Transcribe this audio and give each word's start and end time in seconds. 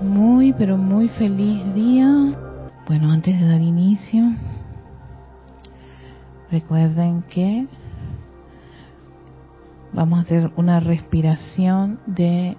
Muy, 0.00 0.52
pero 0.52 0.76
muy 0.76 1.08
feliz 1.08 1.74
día. 1.74 2.06
Bueno, 2.86 3.10
antes 3.10 3.38
de 3.38 3.46
dar 3.48 3.60
inicio, 3.60 4.32
recuerden 6.52 7.22
que 7.22 7.66
vamos 9.92 10.20
a 10.20 10.22
hacer 10.22 10.52
una 10.56 10.78
respiración 10.78 11.98
de 12.06 12.56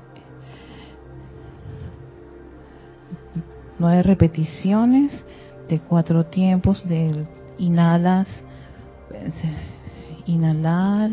nueve 3.79 4.03
repeticiones 4.03 5.26
de 5.69 5.79
cuatro 5.79 6.26
tiempos 6.26 6.85
del 6.90 7.26
inhalas, 7.58 8.28
inhalar, 10.26 11.12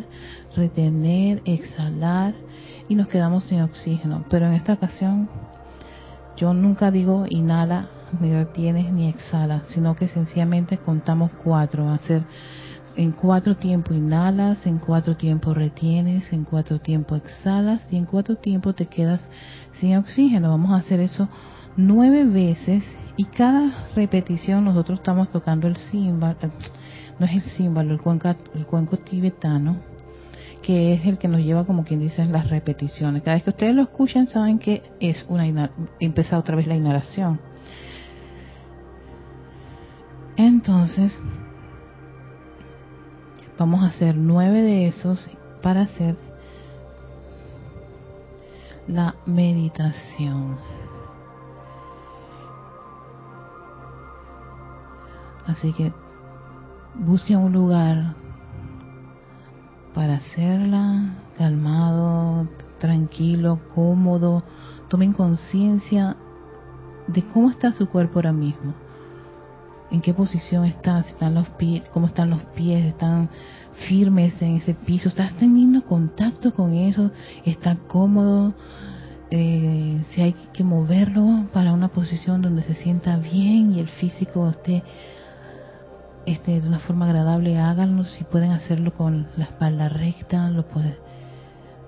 retener, 0.57 1.41
exhalar 1.45 2.35
y 2.89 2.97
nos 2.97 3.07
quedamos 3.07 3.45
sin 3.45 3.61
oxígeno. 3.61 4.25
Pero 4.29 4.47
en 4.47 4.55
esta 4.55 4.73
ocasión 4.73 5.29
yo 6.37 6.53
nunca 6.55 6.91
digo 6.91 7.27
inhala, 7.29 7.89
ni 8.21 8.33
retienes, 8.33 8.93
ni 8.93 9.09
exhala, 9.09 9.63
sino 9.69 9.97
que 9.97 10.09
sencillamente 10.09 10.79
contamos 10.79 11.33
cuatro. 11.43 11.89
Hacer 11.91 12.23
en 12.95 13.13
cuatro 13.13 13.57
tiempos 13.57 13.97
inhalas, 13.97 14.67
en 14.67 14.79
cuatro 14.79 15.17
tiempos 15.17 15.57
retienes, 15.57 16.33
en 16.33 16.45
cuatro 16.45 16.79
tiempos 16.79 17.19
exhalas 17.19 17.93
y 17.93 17.97
en 17.97 18.05
cuatro 18.05 18.37
tiempos 18.37 18.75
te 18.77 18.87
quedas 18.87 19.23
sin 19.73 19.97
oxígeno. 19.97 20.51
Vamos 20.51 20.73
a 20.73 20.77
hacer 20.77 21.01
eso 21.01 21.29
nueve 21.77 22.25
veces 22.25 22.85
y 23.17 23.25
cada 23.25 23.87
repetición 23.95 24.65
nosotros 24.65 24.99
estamos 25.01 25.31
tocando 25.31 25.67
el 25.69 25.77
símbolo, 25.77 26.37
no 27.19 27.27
es 27.27 27.33
el 27.33 27.43
símbolo, 27.43 27.93
el 27.93 28.01
cuenco, 28.01 28.35
el 28.55 28.67
cuenco 28.67 28.97
tibetano, 28.99 29.77
que 30.67 30.95
es 30.95 31.07
el 31.07 31.17
que 31.17 31.29
nos 31.29 31.43
lleva, 31.43 31.65
como 31.65 31.85
quien 31.85 32.01
dice, 32.01 32.25
las 32.25 32.51
repeticiones. 32.51 33.23
Cada 33.23 33.37
vez 33.37 33.45
que 33.45 33.51
ustedes 33.51 33.73
lo 33.73 33.83
escuchan, 33.83 34.27
saben 34.27 34.59
que 34.59 34.83
es 34.99 35.25
una 35.29 35.71
empezar 36.01 36.41
otra 36.41 36.57
vez 36.57 36.67
la 36.67 36.75
inhalación. 36.75 37.39
Entonces, 40.37 41.17
vamos 43.57 43.85
a 43.85 43.87
hacer 43.87 44.17
nueve 44.17 44.61
de 44.61 44.89
esos 44.89 45.31
para 45.63 45.83
hacer 45.83 46.17
la 48.89 49.15
meditación. 49.25 50.59
Así 55.47 55.73
que 55.73 55.93
busquen 56.97 57.39
un 57.39 57.53
lugar 57.53 58.26
para 59.97 60.17
hacerla 60.17 61.15
calmado, 61.39 62.47
tranquilo, 62.79 63.59
cómodo. 63.75 64.43
Tomen 64.91 65.15
conciencia 65.15 66.17
de 67.07 67.23
cómo 67.23 67.49
está 67.49 67.73
su 67.73 67.89
cuerpo 67.89 68.19
ahora 68.19 68.33
mismo. 68.35 68.75
En 69.91 70.03
qué 70.03 70.13
posición 70.13 70.67
está, 70.67 71.01
están 71.01 71.35
los 71.35 71.49
pies, 71.49 71.83
cómo 71.95 72.09
están 72.09 72.29
los 72.29 72.43
pies, 72.55 72.85
están 72.85 73.31
firmes 73.89 74.41
en 74.43 74.57
ese 74.57 74.75
piso, 74.75 75.09
estás 75.09 75.33
teniendo 75.39 75.83
contacto 75.83 76.53
con 76.53 76.75
eso, 76.75 77.11
está 77.47 77.77
cómodo, 77.89 78.53
eh, 79.31 80.05
si 80.11 80.21
hay 80.21 80.35
que 80.53 80.63
moverlo 80.63 81.47
para 81.55 81.73
una 81.73 81.89
posición 81.89 82.43
donde 82.43 82.63
se 82.63 82.75
sienta 82.75 83.17
bien 83.17 83.73
y 83.73 83.81
el 83.81 83.89
físico 83.89 84.47
esté 84.51 84.83
este, 86.27 86.61
de 86.61 86.69
una 86.69 86.81
forma 86.81 87.07
agradable, 87.07 87.59
háganlo. 87.59 88.05
Si 88.05 88.25
pueden 88.25 88.51
hacerlo 88.51 88.93
con 88.93 89.29
la 89.37 89.45
espalda 89.45 89.89
recta, 89.89 90.51
lo 90.51 90.67
pueden 90.67 90.97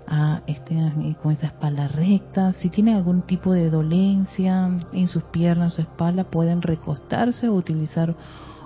a, 0.06 0.41
este, 0.47 0.75
con 1.22 1.33
esa 1.33 1.48
espalda 1.48 1.89
recta. 1.89 2.53
Si 2.55 2.70
tienen 2.70 2.97
algún 2.97 3.22
tipo 3.22 3.53
de 3.53 3.69
dolencia 3.69 4.70
en 4.92 5.08
sus 5.08 5.25
piernas 5.25 5.72
o 5.72 5.77
su 5.77 5.83
espalda, 5.83 6.25
pueden 6.25 6.62
recostarse 6.62 7.48
o 7.48 7.55
utilizar 7.55 8.14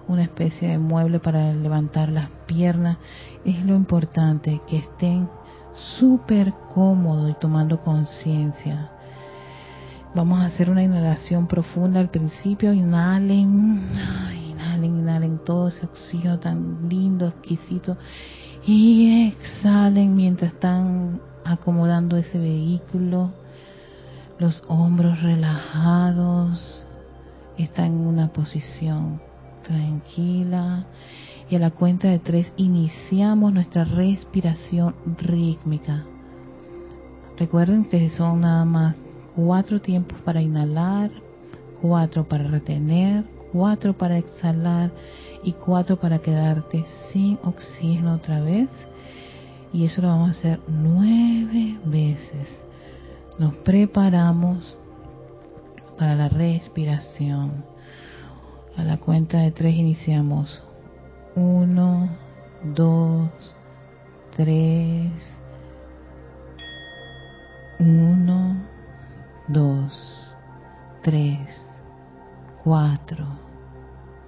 una 0.09 0.23
especie 0.25 0.69
de 0.69 0.79
mueble 0.79 1.19
para 1.19 1.53
levantar 1.53 2.11
las 2.11 2.29
piernas. 2.46 2.98
Es 3.45 3.64
lo 3.64 3.75
importante, 3.75 4.61
que 4.69 4.79
estén 4.79 5.29
súper 5.98 6.52
cómodos 6.75 7.30
y 7.30 7.35
tomando 7.35 7.80
conciencia. 7.83 8.91
Vamos 10.14 10.41
a 10.41 10.46
hacer 10.46 10.69
una 10.69 10.83
inhalación 10.83 11.46
profunda 11.46 11.98
al 11.98 12.11
principio. 12.11 12.75
Inhalen 12.75 13.89
inhalen, 15.12 15.39
todo 15.39 15.68
ese 15.68 15.86
oxígeno 15.86 16.39
tan 16.39 16.89
lindo, 16.89 17.28
exquisito. 17.28 17.96
Y 18.64 19.28
exhalen 19.28 20.14
mientras 20.17 20.52
están 20.52 21.20
acomodando 21.45 22.17
ese 22.17 22.39
vehículo. 22.39 23.33
Los 24.39 24.62
hombros 24.68 25.22
relajados. 25.22 26.84
Están 27.58 27.86
en 27.86 28.06
una 28.06 28.28
posición 28.33 29.20
tranquila. 29.62 30.86
Y 31.51 31.56
a 31.56 31.58
la 31.58 31.70
cuenta 31.70 32.08
de 32.08 32.18
tres 32.18 32.52
iniciamos 32.56 33.52
nuestra 33.52 33.84
respiración 33.84 34.95
rítmica. 35.18 36.05
Recuerden 37.39 37.84
que 37.84 38.08
son 38.11 38.40
nada 38.40 38.64
más 38.64 38.96
cuatro 39.34 39.80
tiempos 39.80 40.18
para 40.20 40.40
inhalar, 40.40 41.11
cuatro 41.80 42.24
para 42.28 42.45
retener, 42.45 43.24
cuatro 43.52 43.92
para 43.92 44.18
exhalar 44.18 44.90
y 45.45 45.52
cuatro 45.52 45.96
para 45.96 46.18
quedarte 46.18 46.85
sin 47.13 47.39
oxígeno 47.45 48.14
otra 48.14 48.40
vez. 48.40 48.70
Y 49.73 49.85
eso 49.85 50.02
lo 50.02 50.08
vamos 50.08 50.29
a 50.29 50.39
hacer 50.39 50.61
nueve 50.67 51.79
veces. 51.85 52.61
Nos 53.39 53.55
preparamos 53.57 54.77
para 55.98 56.14
la 56.14 56.29
respiración. 56.29 57.64
A 58.77 58.83
la 58.85 58.96
cuenta 58.98 59.39
de 59.39 59.51
tres 59.51 59.74
iniciamos. 59.74 60.63
Uno, 61.34 62.08
dos, 62.64 63.30
tres. 64.36 65.39
Uno, 67.79 68.63
dos, 69.48 70.36
tres, 71.02 71.69
cuatro 72.63 73.42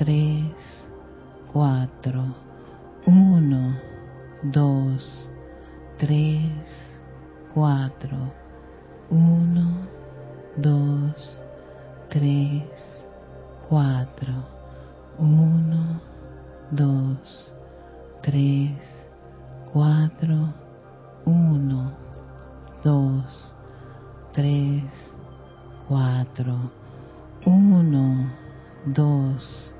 3, 0.00 0.54
4, 1.52 1.86
1, 3.04 3.76
2, 4.50 4.98
3, 5.98 6.52
4, 7.54 8.32
1, 9.10 9.88
2, 10.56 11.14
3, 12.08 12.64
4, 13.68 14.44
1, 15.18 16.00
2, 16.72 17.16
3, 18.22 18.78
4, 19.74 20.54
1, 21.26 21.92
2, 22.82 23.22
3, 24.32 24.88
4, 25.90 26.70
1, 27.44 28.30
2, 28.94 29.79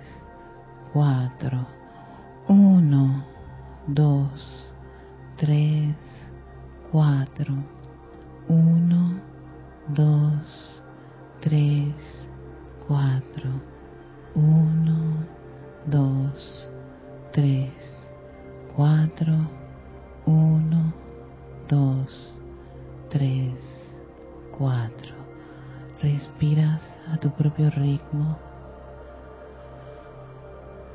Respiras 26.21 26.83
a 27.11 27.17
tu 27.17 27.31
propio 27.31 27.71
ritmo. 27.71 28.37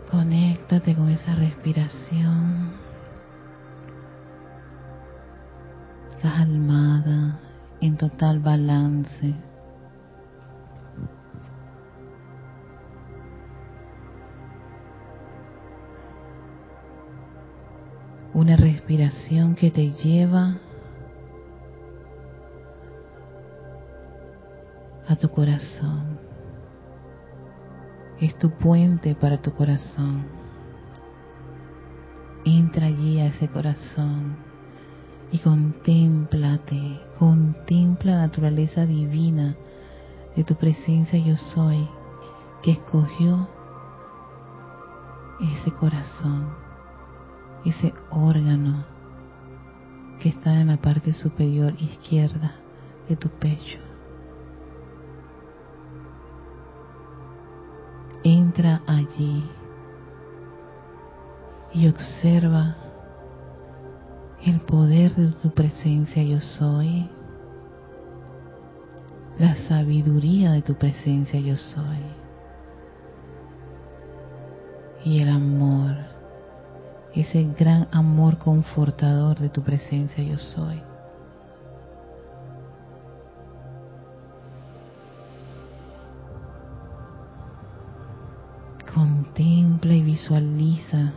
Conéctate 0.09 0.95
con 0.95 1.09
esa 1.09 1.35
respiración 1.35 2.75
calmada, 6.23 7.41
en 7.81 7.97
total 7.97 8.39
balance. 8.39 9.35
Una 18.33 18.57
respiración 18.57 19.57
que 19.57 19.73
te 19.73 19.91
lleva 19.91 20.61
tu 25.17 25.29
corazón. 25.31 26.19
Es 28.21 28.37
tu 28.39 28.51
puente 28.51 29.15
para 29.15 29.41
tu 29.41 29.53
corazón. 29.53 30.25
Entra 32.45 32.87
allí 32.87 33.21
a 33.21 33.27
ese 33.27 33.49
corazón 33.49 34.37
y 35.33 35.39
contémplate, 35.39 37.01
contempla 37.19 38.13
la 38.13 38.27
naturaleza 38.27 38.87
divina 38.87 39.57
de 40.37 40.45
tu 40.45 40.55
presencia 40.55 41.19
yo 41.19 41.35
soy 41.37 41.89
que 42.63 42.73
escogió 42.73 43.49
ese 45.41 45.73
corazón, 45.73 46.49
ese 47.65 47.93
órgano 48.11 48.85
que 50.21 50.29
está 50.29 50.61
en 50.61 50.69
la 50.69 50.77
parte 50.77 51.13
superior 51.13 51.75
izquierda 51.79 52.55
de 53.09 53.17
tu 53.17 53.29
pecho. 53.29 53.86
Entra 58.57 58.81
allí 58.87 59.45
y 61.75 61.89
observa 61.89 62.75
el 64.47 64.61
poder 64.61 65.15
de 65.15 65.31
tu 65.33 65.51
presencia 65.51 66.23
yo 66.23 66.41
soy, 66.41 67.07
la 69.39 69.57
sabiduría 69.69 70.53
de 70.53 70.63
tu 70.63 70.75
presencia 70.75 71.39
yo 71.39 71.55
soy 71.55 72.01
y 75.05 75.21
el 75.21 75.29
amor, 75.29 75.95
ese 77.15 77.43
gran 77.59 77.89
amor 77.93 78.39
confortador 78.39 79.39
de 79.39 79.51
tu 79.51 79.63
presencia 79.63 80.25
yo 80.25 80.39
soy. 80.39 80.81
Contempla 89.37 89.93
y 89.93 90.03
visualiza 90.03 91.13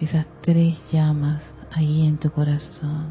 esas 0.00 0.26
tres 0.40 0.76
llamas 0.90 1.40
ahí 1.70 2.04
en 2.04 2.18
tu 2.18 2.28
corazón. 2.32 3.06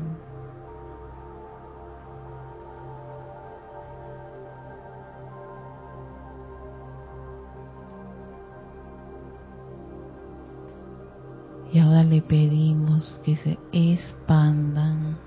Y 11.71 11.79
ahora 11.79 12.03
le 12.03 12.21
pedimos 12.21 13.21
que 13.23 13.37
se 13.37 13.57
expandan, 13.71 15.17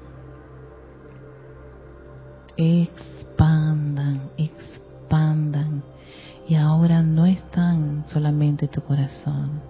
tu 8.69 8.81
corazón, 8.83 9.61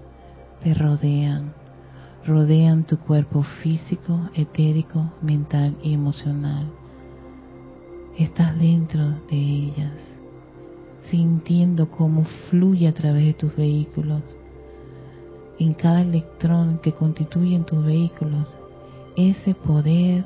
te 0.62 0.74
rodean 0.74 1.52
rodean 2.26 2.84
tu 2.84 2.98
cuerpo 2.98 3.42
físico, 3.62 4.30
etérico, 4.34 5.12
mental 5.20 5.76
y 5.82 5.92
emocional. 5.92 6.70
Estás 8.18 8.58
dentro 8.58 9.02
de 9.30 9.36
ellas, 9.36 9.92
sintiendo 11.02 11.90
cómo 11.90 12.24
fluye 12.48 12.88
a 12.88 12.94
través 12.94 13.26
de 13.26 13.34
tus 13.34 13.54
vehículos. 13.54 14.22
En 15.58 15.74
cada 15.74 16.00
electrón 16.00 16.78
que 16.82 16.92
constituyen 16.92 17.64
tus 17.64 17.84
vehículos, 17.84 18.54
ese 19.16 19.54
poder, 19.54 20.24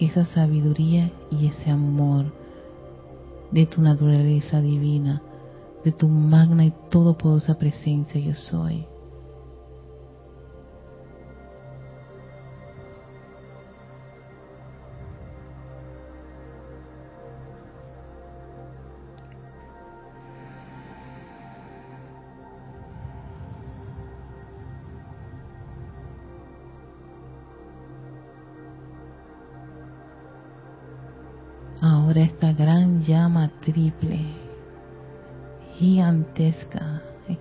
esa 0.00 0.24
sabiduría 0.24 1.12
y 1.30 1.46
ese 1.46 1.70
amor 1.70 2.32
de 3.52 3.66
tu 3.66 3.80
naturaleza 3.82 4.60
divina, 4.60 5.22
de 5.84 5.92
tu 5.92 6.08
magna 6.08 6.64
y 6.64 6.72
todopoderosa 6.90 7.56
presencia 7.58 8.20
yo 8.20 8.34
soy. 8.34 8.86
esta 32.22 32.52
gran 32.52 33.02
llama 33.02 33.50
triple, 33.60 34.39
gigantesca, 35.80 37.00
eh, 37.26 37.38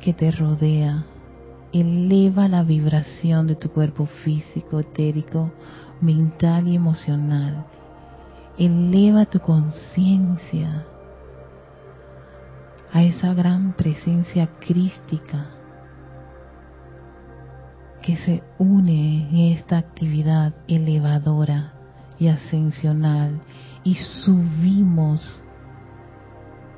que 0.00 0.14
te 0.14 0.30
rodea, 0.30 1.04
eleva 1.72 2.48
la 2.48 2.62
vibración 2.62 3.46
de 3.46 3.54
tu 3.54 3.70
cuerpo 3.70 4.06
físico, 4.24 4.80
etérico, 4.80 5.50
mental 6.00 6.66
y 6.68 6.74
emocional. 6.74 7.66
Eleva 8.56 9.26
tu 9.26 9.40
conciencia 9.40 10.86
a 12.92 13.02
esa 13.02 13.34
gran 13.34 13.74
presencia 13.74 14.48
crística 14.58 15.50
que 18.00 18.16
se 18.16 18.42
une 18.58 19.28
en 19.28 19.36
esta 19.56 19.76
actividad 19.76 20.54
elevadora 20.66 21.74
y 22.18 22.28
ascensional 22.28 23.40
y 23.82 23.96
subimos, 23.96 25.44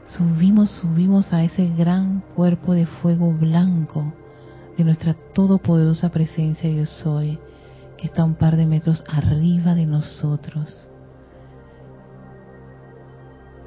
subimos, 0.07 0.71
subimos 0.71 1.33
a 1.33 1.43
ese 1.43 1.69
gran 1.69 2.23
cuerpo 2.35 2.73
de 2.73 2.87
fuego 2.87 3.33
blanco 3.33 4.13
de 4.77 4.85
nuestra 4.85 5.15
todopoderosa 5.15 6.11
presencia 6.11 6.71
yo 6.71 6.87
soy, 6.87 7.39
que 7.97 8.07
está 8.07 8.25
un 8.25 8.35
par 8.35 8.57
de 8.57 8.67
metros 8.67 9.03
arriba 9.09 9.75
de 9.75 9.87
nosotros. 9.87 10.89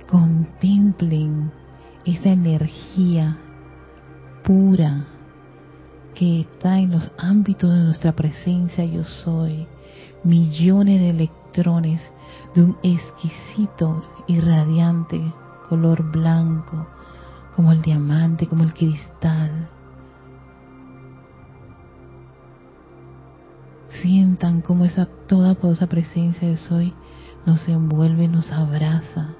Contemplen 0.07 1.51
esa 2.05 2.29
energía 2.29 3.37
pura 4.43 5.05
que 6.15 6.41
está 6.41 6.79
en 6.79 6.91
los 6.91 7.11
ámbitos 7.17 7.71
de 7.71 7.79
nuestra 7.79 8.13
presencia 8.13 8.85
yo 8.85 9.03
soy, 9.03 9.67
millones 10.23 10.99
de 10.99 11.09
electrones 11.09 12.01
de 12.55 12.63
un 12.63 12.77
exquisito 12.83 14.03
y 14.27 14.39
radiante 14.39 15.21
color 15.69 16.11
blanco, 16.11 16.87
como 17.55 17.71
el 17.71 17.81
diamante, 17.81 18.47
como 18.47 18.63
el 18.63 18.73
cristal. 18.73 19.69
Sientan 24.01 24.61
como 24.61 24.85
esa 24.85 25.07
toda 25.27 25.55
poderosa 25.55 25.87
presencia 25.87 26.47
de 26.47 26.57
soy 26.57 26.93
nos 27.45 27.67
envuelve, 27.67 28.27
nos 28.27 28.51
abraza. 28.51 29.35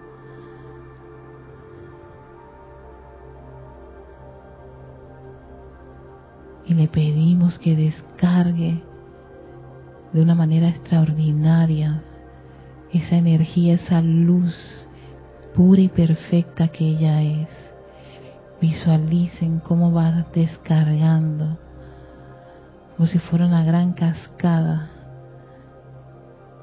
Y 6.66 6.74
le 6.76 6.88
pedimos 6.88 7.58
que 7.58 7.76
descargue 7.76 8.84
de 10.14 10.22
una 10.22 10.36
manera 10.36 10.70
extraordinaria 10.70 12.04
esa 12.92 13.16
energía, 13.16 13.76
esa 13.76 14.02
luz 14.02 14.89
pura 15.60 15.82
y 15.82 15.90
perfecta 15.90 16.70
que 16.70 16.88
ella 16.88 17.22
es. 17.22 17.50
Visualicen 18.62 19.60
cómo 19.60 19.92
va 19.92 20.26
descargando, 20.34 21.58
como 22.96 23.06
si 23.06 23.20
fuera 23.20 23.46
una 23.46 23.66
gran 23.66 23.92
cascada 23.92 24.90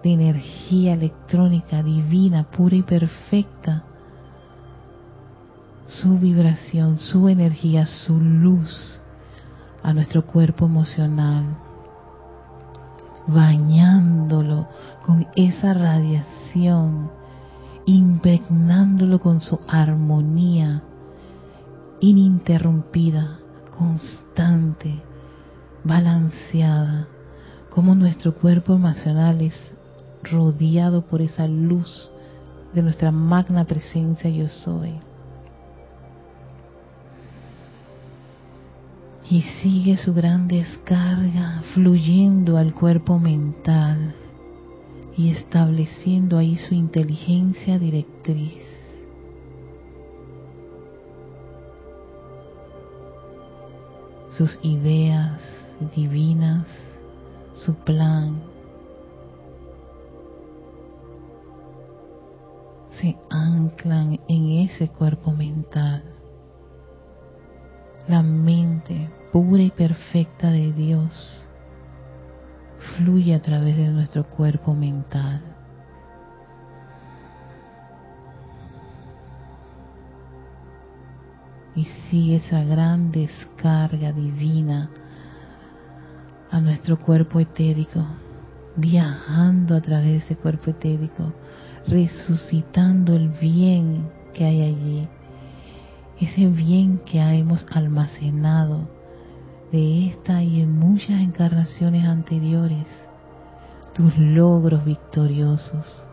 de 0.02 0.12
energía 0.14 0.94
electrónica 0.94 1.82
divina, 1.82 2.44
pura 2.44 2.76
y 2.76 2.82
perfecta. 2.82 3.84
Su 5.88 6.18
vibración, 6.18 6.96
su 6.96 7.28
energía, 7.28 7.84
su 7.84 8.18
luz 8.18 9.02
a 9.82 9.92
nuestro 9.92 10.24
cuerpo 10.24 10.64
emocional 10.64 11.44
bañándolo 13.26 14.68
con 15.04 15.26
esa 15.34 15.74
radiación, 15.74 17.10
impregnándolo 17.86 19.20
con 19.20 19.40
su 19.40 19.60
armonía 19.68 20.82
ininterrumpida, 22.00 23.38
constante, 23.78 25.02
balanceada, 25.84 27.08
como 27.70 27.94
nuestro 27.94 28.34
cuerpo 28.34 28.74
emocional 28.74 29.40
es 29.40 29.54
rodeado 30.22 31.06
por 31.06 31.22
esa 31.22 31.46
luz 31.46 32.10
de 32.74 32.82
nuestra 32.82 33.10
magna 33.10 33.64
presencia 33.64 34.28
yo 34.28 34.48
soy. 34.48 35.00
y 39.28 39.42
sigue 39.60 39.96
su 39.96 40.14
gran 40.14 40.46
descarga 40.46 41.62
fluyendo 41.74 42.56
al 42.56 42.72
cuerpo 42.72 43.18
mental 43.18 44.14
y 45.16 45.30
estableciendo 45.30 46.36
ahí 46.36 46.56
su 46.56 46.74
inteligencia 46.74 47.78
directriz. 47.78 48.62
Sus 54.36 54.58
ideas 54.62 55.40
divinas, 55.94 56.66
su 57.54 57.74
plan, 57.76 58.42
se 63.00 63.16
anclan 63.30 64.20
en 64.28 64.50
ese 64.58 64.88
cuerpo 64.88 65.32
mental 65.32 66.02
la 68.08 68.22
mente 68.22 69.10
pura 69.32 69.62
y 69.62 69.70
perfecta 69.70 70.50
de 70.50 70.72
Dios 70.72 71.45
fluye 72.96 73.34
a 73.34 73.42
través 73.42 73.76
de 73.76 73.88
nuestro 73.88 74.24
cuerpo 74.24 74.74
mental. 74.74 75.40
Y 81.74 81.84
sigue 82.08 82.36
esa 82.36 82.64
gran 82.64 83.12
descarga 83.12 84.12
divina 84.12 84.88
a 86.50 86.60
nuestro 86.60 86.98
cuerpo 86.98 87.38
etérico, 87.38 88.06
viajando 88.76 89.76
a 89.76 89.80
través 89.82 90.06
de 90.06 90.16
ese 90.16 90.36
cuerpo 90.36 90.70
etérico, 90.70 91.34
resucitando 91.86 93.14
el 93.14 93.28
bien 93.28 94.10
que 94.32 94.44
hay 94.44 94.62
allí 94.62 95.08
ese 96.20 96.46
bien 96.46 96.98
que 96.98 97.20
hemos 97.20 97.66
almacenado 97.70 98.88
de 99.72 100.08
esta 100.08 100.42
y 100.42 100.60
en 100.60 100.78
muchas 100.78 101.20
encarnaciones 101.20 102.04
anteriores, 102.04 102.86
tus 103.94 104.16
logros 104.18 104.84
victoriosos. 104.84 106.06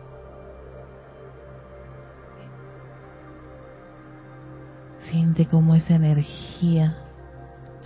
Siente 5.10 5.46
como 5.46 5.74
esa 5.74 5.94
energía 5.94 6.96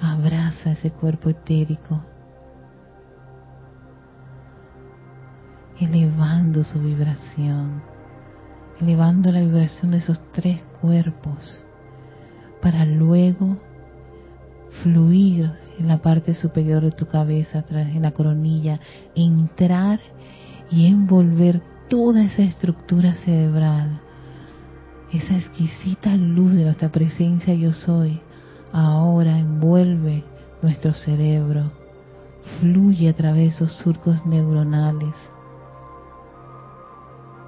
abraza 0.00 0.72
ese 0.72 0.90
cuerpo 0.90 1.28
etérico, 1.28 2.00
elevando 5.80 6.64
su 6.64 6.80
vibración, 6.80 7.82
elevando 8.80 9.30
la 9.30 9.40
vibración 9.40 9.90
de 9.90 9.98
esos 9.98 10.20
tres 10.32 10.62
cuerpos 10.80 11.64
para 12.62 12.84
luego 12.84 13.56
fluir 14.82 15.50
en 15.78 15.88
la 15.88 15.98
parte 15.98 16.34
superior 16.34 16.82
de 16.82 16.92
tu 16.92 17.06
cabeza, 17.06 17.64
en 17.70 18.02
la 18.02 18.12
coronilla, 18.12 18.80
entrar 19.14 20.00
y 20.70 20.86
envolver 20.86 21.62
toda 21.88 22.24
esa 22.24 22.42
estructura 22.42 23.14
cerebral, 23.14 24.00
esa 25.12 25.36
exquisita 25.36 26.14
luz 26.16 26.52
de 26.54 26.64
nuestra 26.64 26.90
presencia 26.90 27.54
yo 27.54 27.72
soy, 27.72 28.20
ahora 28.72 29.38
envuelve 29.38 30.24
nuestro 30.62 30.92
cerebro, 30.92 31.72
fluye 32.60 33.08
a 33.08 33.14
través 33.14 33.58
de 33.58 33.64
esos 33.64 33.72
surcos 33.78 34.26
neuronales, 34.26 35.14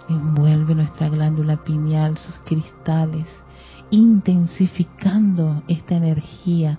envuelve 0.09 0.75
nuestra 0.75 1.09
glándula 1.09 1.62
pineal, 1.62 2.17
sus 2.17 2.39
cristales, 2.41 3.27
intensificando 3.91 5.62
esta 5.69 5.97
energía 5.97 6.79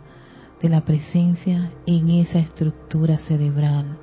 de 0.62 0.70
la 0.70 0.82
presencia 0.82 1.72
en 1.86 2.10
esa 2.10 2.39
estructura 2.39 3.18
cerebral. 3.20 3.98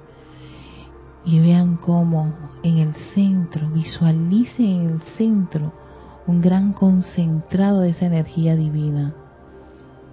Y 1.25 1.41
vean 1.41 1.77
cómo 1.77 2.33
en 2.63 2.79
el 2.79 2.95
centro, 3.15 3.69
visualicen 3.71 4.67
en 4.67 4.91
el 4.91 5.01
centro 5.17 5.73
un 6.27 6.41
gran 6.41 6.73
concentrado 6.73 7.81
de 7.81 7.91
esa 7.91 8.07
energía 8.07 8.57
divina 8.57 9.15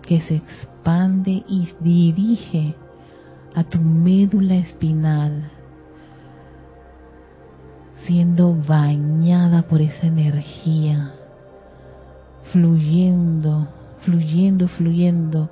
que 0.02 0.22
se 0.22 0.36
expande 0.36 1.44
y 1.48 1.70
dirige 1.80 2.76
a 3.56 3.64
tu 3.64 3.80
médula 3.80 4.56
espinal, 4.56 5.52
siendo 8.06 8.54
bañada 8.54 9.64
por 9.64 9.82
esa 9.82 10.06
energía 10.06 11.16
fluyendo, 12.52 13.68
fluyendo, 14.06 14.68
fluyendo 14.68 15.50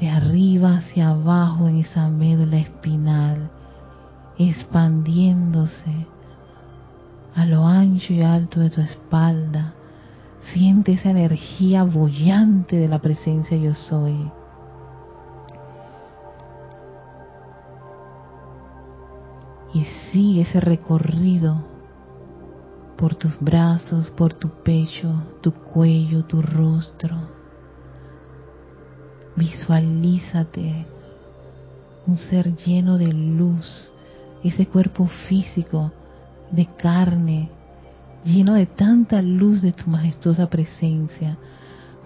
de 0.00 0.10
arriba 0.10 0.78
hacia 0.78 1.10
abajo 1.10 1.68
en 1.68 1.78
esa 1.78 2.08
médula 2.08 2.58
espinal, 2.58 3.50
expandiéndose 4.38 6.06
a 7.34 7.44
lo 7.46 7.66
ancho 7.66 8.12
y 8.12 8.22
alto 8.22 8.60
de 8.60 8.70
tu 8.70 8.80
espalda. 8.80 9.74
Siente 10.52 10.92
esa 10.92 11.10
energía 11.10 11.84
bollante 11.84 12.76
de 12.76 12.88
la 12.88 12.98
presencia 12.98 13.56
yo 13.56 13.74
soy. 13.74 14.30
Y 19.72 19.84
sigue 20.12 20.42
ese 20.42 20.60
recorrido 20.60 21.64
por 22.96 23.14
tus 23.16 23.38
brazos, 23.40 24.10
por 24.10 24.34
tu 24.34 24.48
pecho, 24.62 25.12
tu 25.40 25.52
cuello, 25.52 26.24
tu 26.24 26.40
rostro. 26.42 27.33
Visualízate 29.36 30.86
un 32.06 32.16
ser 32.16 32.54
lleno 32.54 32.98
de 32.98 33.12
luz, 33.12 33.90
ese 34.42 34.66
cuerpo 34.66 35.06
físico 35.28 35.92
de 36.50 36.66
carne, 36.66 37.50
lleno 38.24 38.54
de 38.54 38.66
tanta 38.66 39.22
luz 39.22 39.62
de 39.62 39.72
tu 39.72 39.88
majestuosa 39.88 40.48
presencia, 40.48 41.38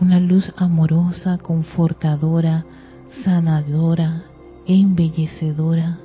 una 0.00 0.20
luz 0.20 0.52
amorosa, 0.56 1.38
confortadora, 1.38 2.64
sanadora, 3.24 4.22
embellecedora, 4.66 5.98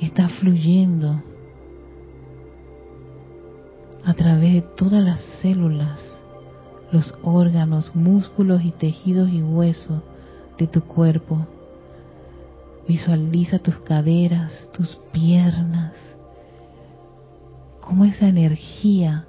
está 0.00 0.28
fluyendo 0.28 1.22
a 4.04 4.14
través 4.14 4.54
de 4.54 4.62
todas 4.62 5.02
las 5.04 5.20
células, 5.42 6.00
los 6.92 7.14
órganos, 7.22 7.94
músculos 7.94 8.62
y 8.64 8.72
tejidos 8.72 9.28
y 9.30 9.42
huesos 9.42 10.02
de 10.58 10.66
tu 10.66 10.82
cuerpo. 10.82 11.46
Visualiza 12.88 13.58
tus 13.58 13.78
caderas, 13.80 14.68
tus 14.72 14.96
piernas, 15.12 15.92
cómo 17.80 18.04
esa 18.04 18.26
energía 18.26 19.26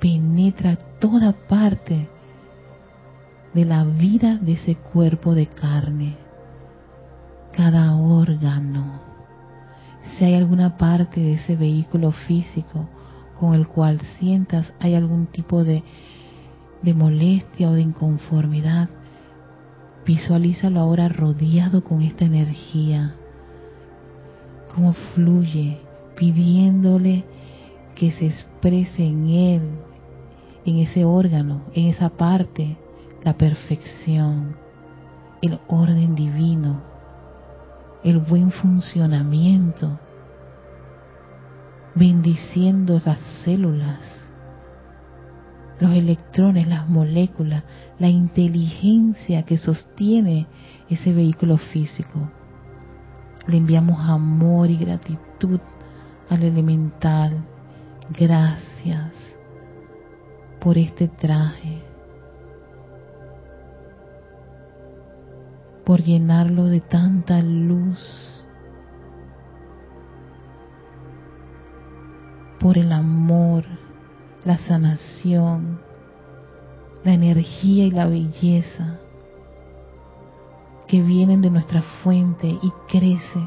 penetra 0.00 0.76
toda 1.00 1.32
parte 1.32 2.08
de 3.54 3.64
la 3.64 3.84
vida 3.84 4.36
de 4.36 4.52
ese 4.52 4.76
cuerpo 4.76 5.34
de 5.34 5.46
carne, 5.46 6.16
cada 7.52 7.96
órgano. 7.96 9.00
Si 10.02 10.24
hay 10.24 10.34
alguna 10.34 10.76
parte 10.76 11.20
de 11.20 11.34
ese 11.34 11.56
vehículo 11.56 12.12
físico 12.12 12.88
con 13.38 13.54
el 13.54 13.68
cual 13.68 14.00
sientas 14.18 14.72
hay 14.80 14.94
algún 14.94 15.26
tipo 15.26 15.64
de, 15.64 15.82
de 16.82 16.94
molestia 16.94 17.70
o 17.70 17.72
de 17.72 17.82
inconformidad, 17.82 18.88
visualízalo 20.06 20.80
ahora 20.80 21.08
rodeado 21.08 21.84
con 21.84 22.02
esta 22.02 22.24
energía, 22.24 23.14
cómo 24.74 24.92
fluye, 25.14 25.80
pidiéndole 26.16 27.24
que 27.94 28.12
se 28.12 28.26
exprese 28.26 29.04
en 29.04 29.28
él, 29.28 29.62
en 30.64 30.78
ese 30.78 31.04
órgano, 31.04 31.62
en 31.74 31.88
esa 31.88 32.10
parte, 32.10 32.76
la 33.24 33.34
perfección, 33.34 34.56
el 35.42 35.58
orden 35.66 36.14
divino, 36.14 36.82
el 38.04 38.18
buen 38.18 38.50
funcionamiento, 38.50 39.98
bendiciendo 41.94 42.96
esas 42.96 43.18
células, 43.44 44.00
los 45.80 45.92
electrones, 45.92 46.66
las 46.66 46.88
moléculas, 46.88 47.64
la 47.98 48.08
inteligencia 48.08 49.44
que 49.44 49.56
sostiene 49.56 50.46
ese 50.88 51.12
vehículo 51.12 51.56
físico. 51.56 52.30
Le 53.46 53.56
enviamos 53.56 54.00
amor 54.00 54.70
y 54.70 54.76
gratitud 54.76 55.60
al 56.28 56.42
elemental. 56.42 57.44
Gracias 58.10 59.12
por 60.60 60.76
este 60.76 61.08
traje, 61.08 61.82
por 65.84 66.02
llenarlo 66.02 66.64
de 66.64 66.80
tanta 66.80 67.40
luz, 67.40 68.44
por 72.58 72.76
el 72.76 72.92
amor, 72.92 73.64
la 74.48 74.56
sanación, 74.56 75.78
la 77.04 77.12
energía 77.12 77.84
y 77.84 77.90
la 77.90 78.06
belleza 78.06 78.98
que 80.86 81.02
vienen 81.02 81.42
de 81.42 81.50
nuestra 81.50 81.82
fuente 82.02 82.46
y 82.46 82.72
crece, 82.88 83.46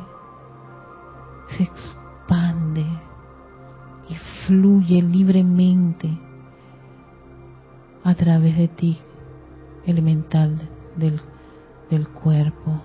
se 1.58 1.64
expande 1.64 2.86
y 4.10 4.16
fluye 4.46 5.02
libremente 5.02 6.08
a 8.04 8.14
través 8.14 8.56
de 8.56 8.68
ti, 8.68 9.00
elemental 9.88 10.70
del, 10.98 11.20
del 11.90 12.10
cuerpo. 12.10 12.80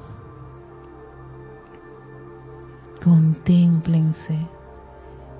Contémplense 3.05 4.56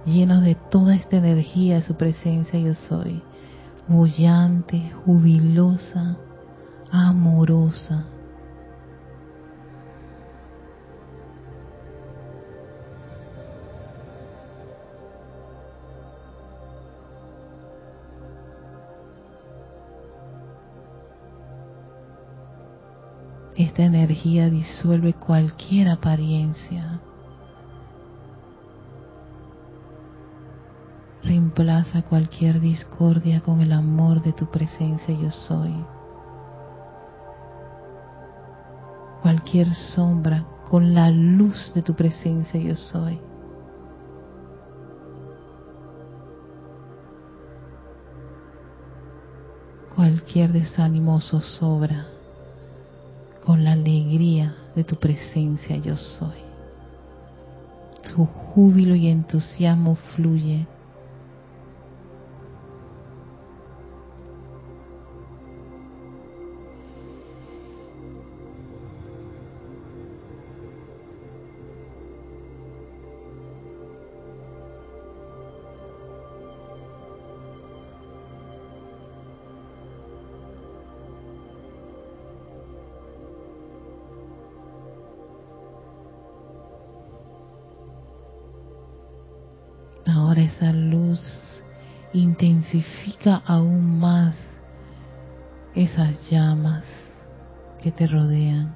llenos 0.07 0.43
de 0.43 0.55
toda 0.55 0.95
esta 0.95 1.17
energía 1.17 1.77
de 1.77 1.83
su 1.83 1.95
presencia 1.97 2.59
yo 2.59 2.75
soy, 2.75 3.23
bollante, 3.89 4.91
jubilosa, 5.05 6.17
amorosa 6.91 8.07
Esta 23.57 23.85
energía 23.85 24.51
disuelve 24.51 25.15
cualquier 25.15 25.89
apariencia. 25.89 27.01
Reemplaza 31.57 32.03
cualquier 32.03 32.61
discordia 32.61 33.41
con 33.41 33.63
el 33.63 33.73
amor 33.73 34.21
de 34.21 34.35
tu 34.35 34.45
presencia 34.51 35.15
yo 35.19 35.31
soy. 35.31 35.73
Cualquier 39.23 39.75
sombra 39.95 40.45
con 40.69 40.93
la 40.93 41.11
luz 41.11 41.73
de 41.75 41.81
tu 41.81 41.95
presencia 41.95 42.61
yo 42.61 42.75
soy. 42.75 43.19
Cualquier 49.95 50.53
desánimo 50.53 51.23
zozobra 51.23 52.07
con 53.47 53.65
la 53.65 53.73
alegría 53.73 54.55
de 54.75 54.85
tu 54.85 54.97
presencia 54.97 55.77
yo 55.79 55.97
soy. 55.97 56.37
Tu 58.15 58.27
júbilo 58.27 58.95
y 58.95 59.09
entusiasmo 59.09 59.95
fluye 59.95 60.67
te 97.97 98.07
rodean, 98.07 98.75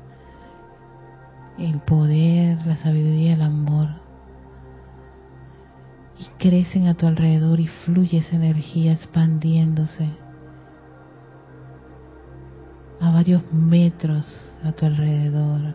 el 1.59 1.79
poder, 1.81 2.67
la 2.67 2.77
sabiduría, 2.77 3.35
el 3.35 3.43
amor. 3.43 3.89
Y 6.19 6.25
crecen 6.39 6.89
a 6.89 6.95
tu 6.95 7.07
alrededor 7.07 7.61
y 7.61 7.69
fluye 7.69 8.19
esa 8.19 8.37
energía 8.37 8.93
expandiéndose 8.93 10.11
a 13.01 13.11
varios 13.11 13.43
metros 13.53 14.27
a 14.63 14.73
tu 14.73 14.85
alrededor 14.85 15.75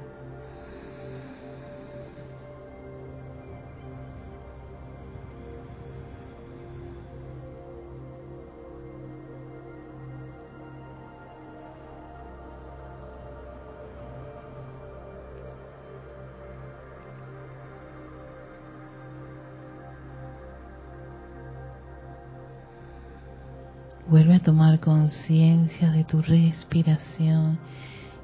conciencia 24.85 25.91
de 25.91 26.05
tu 26.05 26.21
respiración, 26.21 27.59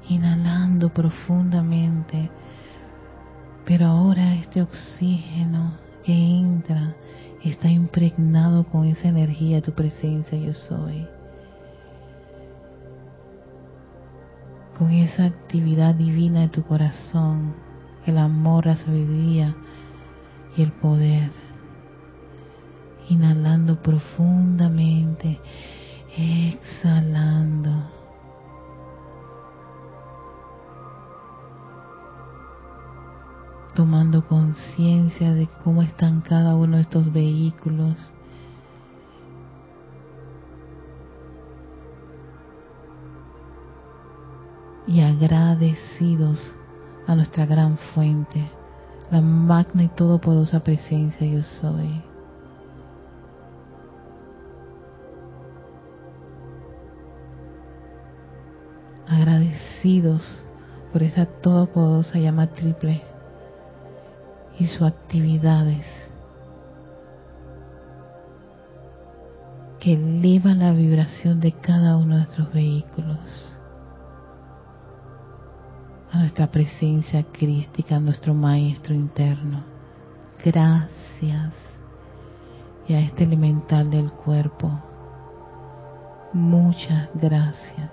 inhalando 0.08 0.88
profundamente. 0.88 2.30
Pero 3.66 3.86
ahora 3.86 4.34
este 4.36 4.62
oxígeno 4.62 5.76
que 6.04 6.14
entra 6.14 6.94
está 7.42 7.68
impregnado 7.68 8.64
con 8.64 8.86
esa 8.86 9.08
energía 9.08 9.56
de 9.56 9.62
tu 9.62 9.72
presencia 9.72 10.38
yo 10.38 10.54
soy. 10.54 11.06
Con 14.78 14.92
esa 14.92 15.26
actividad 15.26 15.94
divina 15.94 16.40
de 16.40 16.48
tu 16.48 16.62
corazón 16.62 17.54
el 18.06 18.18
amor, 18.18 18.66
la 18.66 18.76
sabiduría 18.76 19.54
y 20.56 20.62
el 20.62 20.72
poder. 20.72 21.30
Inhalando 23.08 23.82
profundamente, 23.82 25.38
exhalando. 26.16 27.70
Tomando 33.74 34.26
conciencia 34.26 35.32
de 35.32 35.48
cómo 35.64 35.82
están 35.82 36.20
cada 36.20 36.54
uno 36.54 36.76
de 36.76 36.82
estos 36.82 37.10
vehículos 37.10 38.12
y 44.86 45.00
agradecidos 45.00 46.38
a 47.06 47.14
nuestra 47.14 47.46
gran 47.46 47.78
fuente, 47.94 48.50
la 49.10 49.22
magna 49.22 49.84
y 49.84 49.88
todopoderosa 49.88 50.60
presencia 50.60 51.26
yo 51.26 51.42
soy. 51.42 52.11
Por 60.92 61.02
esa 61.02 61.26
todopoderosa 61.26 62.18
llama 62.20 62.46
triple 62.52 63.02
y 64.56 64.66
sus 64.66 64.82
actividades 64.82 65.84
que 69.80 69.94
elevan 69.94 70.60
la 70.60 70.70
vibración 70.70 71.40
de 71.40 71.50
cada 71.50 71.96
uno 71.96 72.14
de 72.14 72.20
nuestros 72.20 72.52
vehículos 72.52 73.58
a 76.12 76.18
nuestra 76.18 76.46
presencia 76.46 77.24
crística, 77.32 77.96
a 77.96 78.00
nuestro 78.00 78.34
Maestro 78.34 78.94
interno. 78.94 79.64
Gracias. 80.44 81.54
Y 82.86 82.94
a 82.94 83.00
este 83.00 83.24
elemental 83.24 83.90
del 83.90 84.12
cuerpo, 84.12 84.70
muchas 86.32 87.08
gracias. 87.14 87.90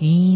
E. 0.00 0.27